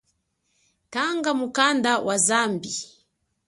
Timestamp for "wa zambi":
2.05-2.71